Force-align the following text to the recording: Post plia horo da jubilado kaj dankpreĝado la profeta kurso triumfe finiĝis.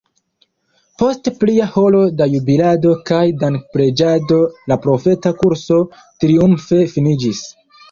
Post 1.01 1.29
plia 1.43 1.67
horo 1.75 1.99
da 2.21 2.27
jubilado 2.31 2.95
kaj 3.11 3.21
dankpreĝado 3.45 4.41
la 4.73 4.81
profeta 4.89 5.35
kurso 5.45 5.81
triumfe 6.01 6.83
finiĝis. 6.99 7.47